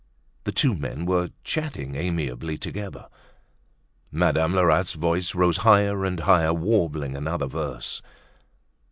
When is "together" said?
2.57-3.07